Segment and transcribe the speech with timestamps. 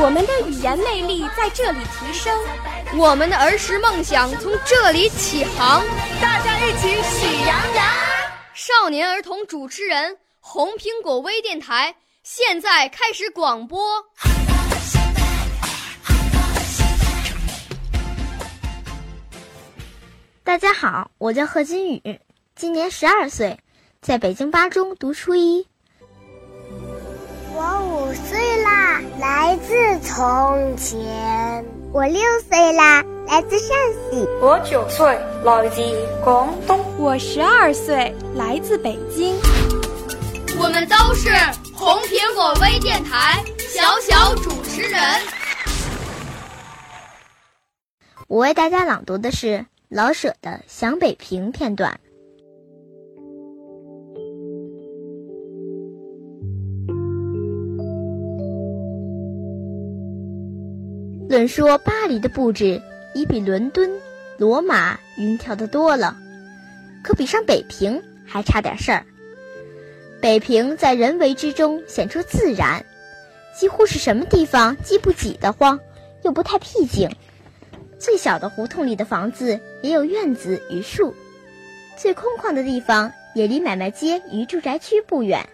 [0.00, 2.32] 我们的语言魅力在这里提升，
[2.96, 5.82] 我们的儿时梦想从这里起航。
[6.20, 7.86] 大家一起喜羊羊。
[8.54, 11.94] 少年儿童主持人，红苹果微电台。
[12.22, 13.80] 现在开始广播。
[20.44, 22.20] 大家好，我叫贺金宇，
[22.54, 23.58] 今年十二岁，
[24.00, 25.66] 在北京八中读初一。
[30.18, 31.64] 从前。
[31.92, 32.20] 我六
[32.50, 33.68] 岁啦，来自陕
[34.10, 34.26] 西。
[34.42, 35.80] 我九岁，来自
[36.24, 36.84] 广东。
[36.98, 39.36] 我十二岁，来自北京。
[40.58, 41.30] 我们都是
[41.72, 45.00] 红苹果微电台小小主持人。
[48.26, 52.00] 我为大家朗读的是老舍的《想北平》片段。
[61.28, 62.80] 论说巴黎的布置
[63.12, 63.90] 已比伦敦、
[64.38, 66.16] 罗马匀调的多了，
[67.02, 69.04] 可比上北平还差点事儿。
[70.22, 72.82] 北平在人为之中显出自然，
[73.54, 75.78] 几乎是什么地方既不挤得慌，
[76.22, 77.10] 又不太僻静。
[77.98, 81.14] 最小的胡同里的房子也有院子与树，
[81.94, 85.46] 最空旷的地方也离买卖街与住宅区不远。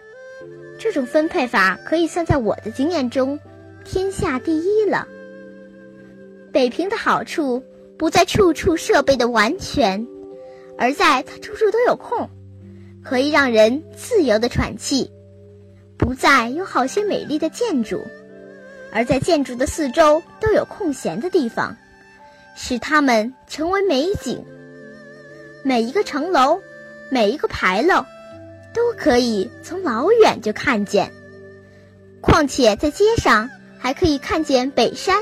[0.79, 3.37] 这种分配法可以算在我的经验中
[3.83, 5.05] 天下第一了。
[6.55, 7.61] 北平的好处
[7.97, 10.07] 不在处处设备的完全，
[10.77, 12.29] 而在它处处都有空。
[13.03, 15.11] 可以让人自由的喘气，
[15.97, 18.01] 不再有好些美丽的建筑，
[18.89, 21.75] 而在建筑的四周都有空闲的地方，
[22.55, 24.41] 使它们成为美景。
[25.61, 26.61] 每一个城楼，
[27.11, 28.05] 每一个牌楼，
[28.73, 31.11] 都可以从老远就看见。
[32.21, 35.21] 况且在街上还可以看见北山